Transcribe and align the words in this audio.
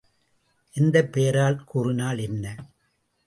எந்தப் 0.73 1.11
பெயரால் 1.11 1.63
கூறினால் 1.63 2.17
என்ன? 2.17 2.45